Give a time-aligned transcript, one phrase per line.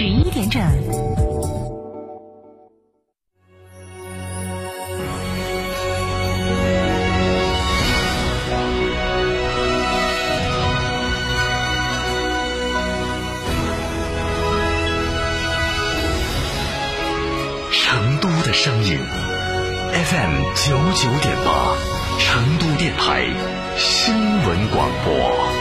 [0.00, 0.62] 十一点整。
[17.70, 18.98] 成都的声音
[19.92, 21.76] ，FM 九九点八，
[22.18, 23.26] 成都电台
[23.76, 25.59] 新闻广播。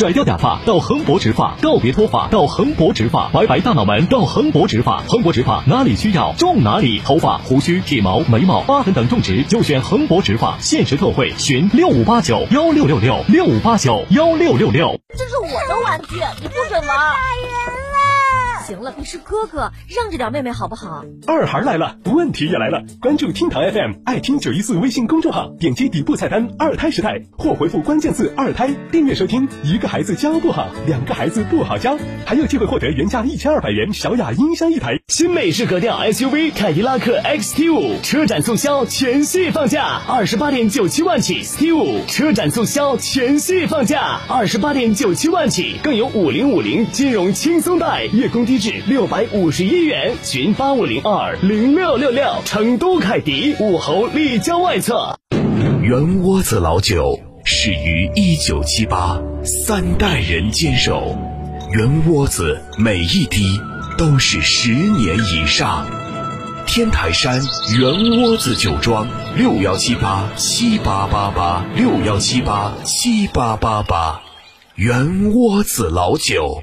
[0.00, 5.02] 甩掉假发到恒博植发，告别脱发到恒博植发，白白大脑门到恒博植发。
[5.06, 10.56] 恒博植发哪里需要种哪里，头发、胡须、体毛、眉毛、疤痕等种植就选恒博植发。
[10.58, 14.98] 限时特惠，询六五八九幺六六六六五八九幺六六六。
[15.10, 17.79] 这是我的玩具，你不准玩。
[18.70, 21.04] 行了，你是哥哥，让着点妹妹好不好？
[21.26, 22.80] 二孩来了，问题也来了。
[23.00, 29.48] 关注厅堂 FM 爱听九一四微信公众号，点击底部菜单“二胎时代”或回复关键字“二胎”，订阅收听。
[29.64, 35.00] 一个孩子教不好，两个孩子不好教，还有机会获得原价一千二百元小雅音箱一台。
[35.08, 52.24] 新美式格调 SUV 凯迪拉克 XT 五车展促销，全系放价二十八点九七万起，XT 五车展促销，全系放价二十八点九七万起，更有五零五零金融轻松贷，月供低至六百五十一元，群八五零二零六六六。
[52.44, 55.18] 成都凯迪武侯立交外侧，
[55.82, 61.16] 圆窝子老酒始于一九七八，三代人坚守，
[61.72, 63.58] 圆窝子每一滴
[63.96, 65.86] 都是十年以上。
[66.66, 67.40] 天台山
[67.78, 74.20] 圆窝子酒庄六幺七八七八八八六幺七八七八八八，
[74.76, 76.62] 圆窝子老酒。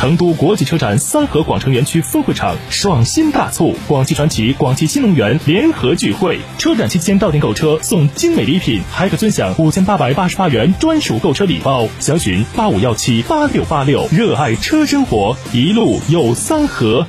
[0.00, 6.38] 成都国际车展三河广城园区分会场爽新大促，广汽传祺、广汽新能源联合聚会。
[6.56, 11.86] 车展期间到店购车送精美礼品，还可尊享五千八百八十八元专属购车礼包。
[11.98, 14.08] 详询八五幺七八六八六。
[14.10, 17.06] 热爱车生活，一路有三河。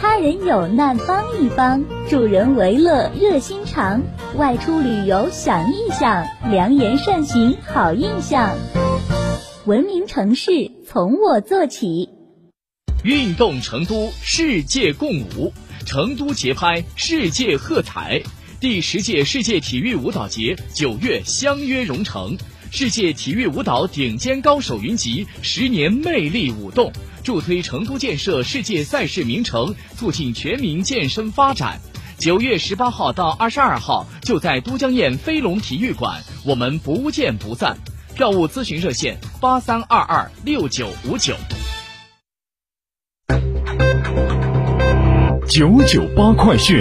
[0.00, 4.02] 他人有难帮一帮，助人为乐热心肠。
[4.36, 8.50] 外出旅游想一想，良言善行好印象。
[9.64, 12.10] 文明城市从我做起，
[13.02, 15.50] 运动成都，世界共舞，
[15.86, 18.20] 成都节拍，世界喝彩。
[18.60, 22.36] 第十届世界体育舞蹈节九月相约蓉城，
[22.70, 26.92] 世界体育舞蹈顶尖高手云集，十年魅力舞动，
[27.24, 31.80] 助推成都建设世界赛事名城，促进全民健身发展。
[32.18, 37.78] 九月十八号到二十二号，就在都江堰飞龙体育馆，我们不见不散。
[38.14, 41.34] 票务咨询热线：八三二二六九五九。
[45.48, 46.80] 九九八快讯。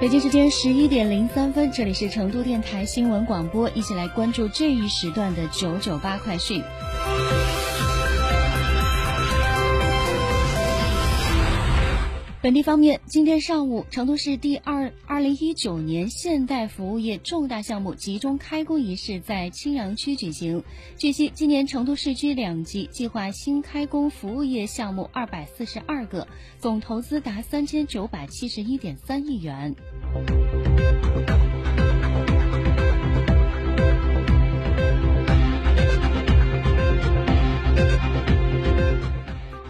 [0.00, 6.62] 北京时间十一点零三分，这里是成都电台新闻广播，一起来关注这一时段的九九八快讯。
[12.48, 20.64] 本地方面，今天上午，成都市第二二零一九年现代服务业重大项目集中开工仪式在青羊区举行。
[20.96, 26.26] 据悉，今年成都市区两级计划新开工服务业项目二百四十二个，
[26.58, 29.76] 总投资达三千九百七十一点三亿元。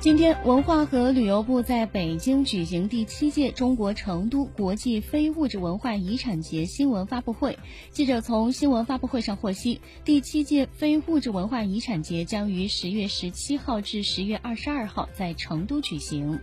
[0.01, 7.59] 今天，文化和旅游部在北京举行第七届中国成都国际非物质文化遗产节新闻发布会。
[7.91, 16.39] 记者从新闻发布会上获悉，第七届非物质文化遗产节将于十月十七号至十月二十二号在成都举行。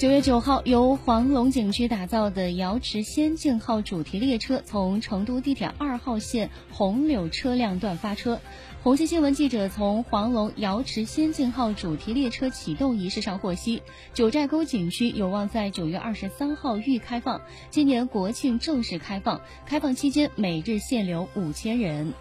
[0.00, 8.40] 九月九号，由黄龙景区打造的瑶池仙境号主题列车从成都地铁二号线红柳车辆段发车。
[8.82, 13.82] 红星新闻记者从黄龙瑶池仙境号主题列车启动仪式上获悉，
[14.14, 19.42] 九寨沟景区有望在九月二十三号预开放，今年国庆正式开放。
[19.66, 22.14] 开放期间每日限流五千人。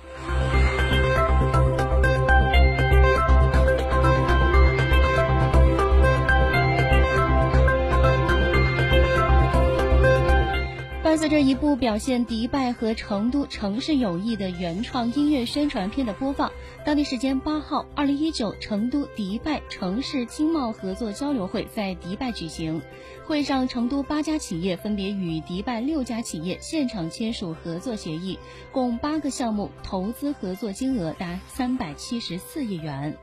[11.19, 16.49] 随着一部表现迪拜和成都城市友谊的原创音乐宣传片的播放，
[16.85, 22.81] 当地时间八号，二零一九成都迪拜城市经贸合作交流会在迪拜举行。
[23.25, 28.39] 会上，成都八家企业分别与迪拜六家企业现场签署合作协议，
[28.71, 33.17] 共八个项目，投资合作金额达三百七十四亿元。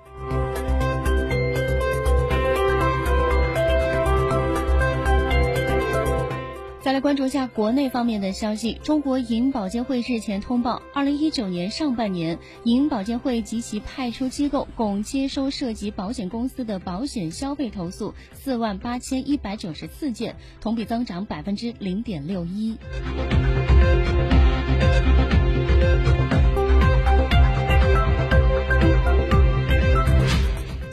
[6.87, 8.75] 再来关注一下国内方面的消息。
[8.81, 22.77] 中国银保监会日前通报，二零一九年上半年，银保监会及其派出机构共接收涉及保险公司的保险消费投诉四万八千一百九十四件，同比增长百分之零点六一。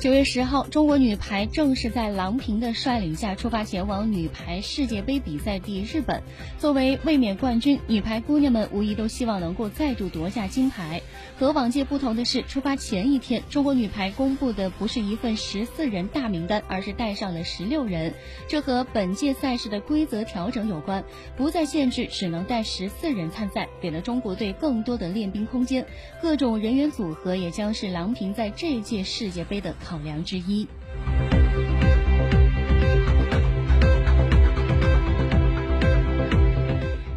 [0.04, 6.22] 九月十号，中国女排正式在郎平的率领下出发前往女排世界杯比赛地日本。
[6.60, 11.02] 作为卫冕冠军，女排姑娘们无疑都希望能够再度夺下金牌。
[11.40, 18.14] 和往届不同的是，出发前一天，中国女排公布的不是一份十四人大名单，而是带上了十六人。
[18.50, 21.06] 这和本届赛事的规则调整有关，
[21.38, 25.86] 不再限制只能带十四人参赛，给了中国队更多的练兵空间。
[26.22, 30.04] 各种人员组合也将是郎平在这届世界杯的考。
[30.04, 30.68] 量之一。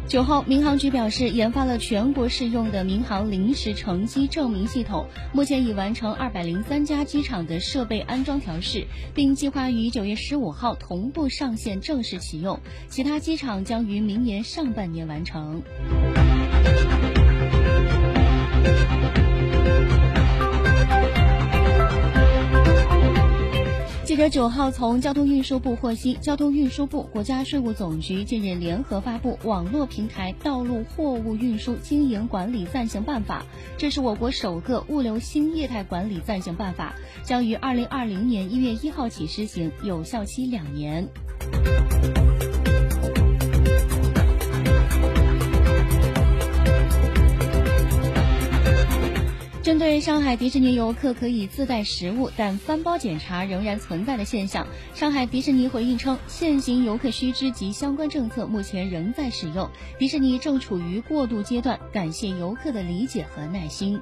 [0.07, 15.61] 九号，民航局表示，研发了全国适用的民航临时乘机证明系统，目前已完成二百零三家机场的设备安装调试，并计划于九月十五号同步上线正式启用，其他机场将于明年上半年完成。
[24.17, 33.41] 者九号从交通运输部获悉，交通运输部、国家税务总局近日联合发布《网络平台道路货物运输经营管理暂行办法》，
[33.77, 41.07] 这是我国首个物流新业态管理暂行办法，将于二零二零年一月一号起施行，有效期两年。
[49.79, 59.69] 对上海迪士尼游客可以自带食物，但翻包检查仍然存在的现象，上海迪士尼回应称，现行游客须知及相关政策目前仍在使用，
[59.99, 63.99] 迪士尼正处于过渡阶段，感谢游客的理解和耐心。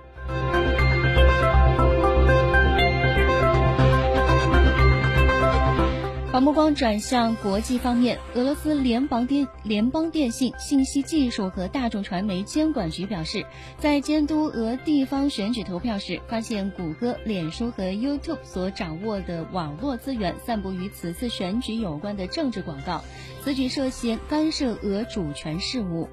[6.35, 13.45] 把目光转向国际方面，俄罗斯联邦电联邦电信、信息技术和大众传媒监管局表示，
[13.79, 23.01] 在监督俄地方选举投票时，发现谷歌、脸书和 YouTube 所掌握的网络资源散布与此次选举有关的政治广告，
[23.41, 26.09] 此举涉嫌干涉俄主权事务。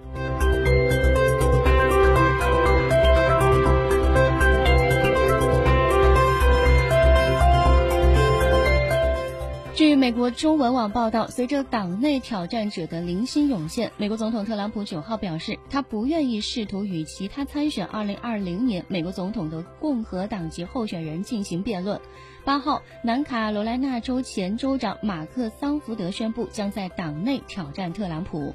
[9.75, 21.99] 据美国中文网报道，随着党内挑战者的零星涌现，美国总统特朗普九号表示，他不愿意试图与其他参选二零二零年美国总统的共和党籍候选人进行辩论。
[22.45, 28.55] 八号，南卡罗来纳州前州长马克桑福德宣布将在党内挑战特朗普。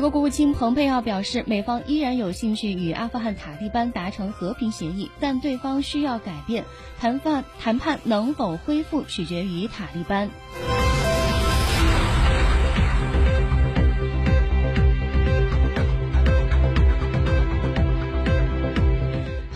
[0.00, 6.64] 美国国务卿蓬佩奥表示，美方依然有兴趣与阿富汗塔利班达成和平协议，但对方需要改变。
[6.98, 10.30] 谈判谈判能否恢复，取决于塔利班。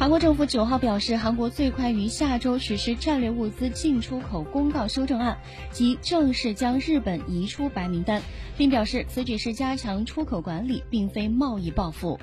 [0.04, 5.38] 韩国政府九号表示，韩国最快于下周实施战略物资进出口公告修正案，
[5.72, 8.20] 即正式将日本移出白名单，
[8.58, 12.20] 并表示此举是加强出口管理，并非贸易报复。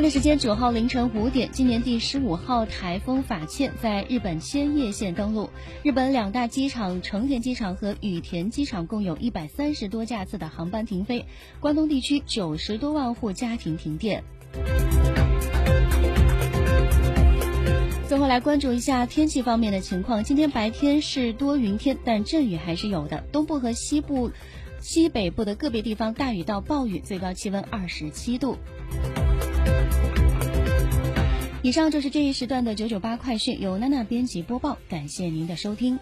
[0.00, 5.50] 当地时间九号凌晨五点，今年第十五号台风法茜在日本千叶县登陆。
[5.82, 11.26] 日本两大机场成田机场和羽田机场共有一百三十多架次的航班停飞，
[11.60, 14.24] 关东地区九十多万户家庭停电。
[18.08, 23.22] 最后来关注一下天气方面的情况，今天白天是多云天，但阵雨还是有的。
[23.32, 24.30] 东部和西部、
[24.80, 28.56] 西北部的个别地方大雨到暴雨，最高气温二十七度。
[31.62, 35.98] 以上就是这一时段的九九八快讯，由娜娜编辑播报，感谢您的收听。